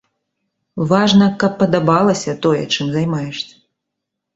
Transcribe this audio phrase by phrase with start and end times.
[0.93, 3.55] Важна, каб падабалася тое, чым займаешся.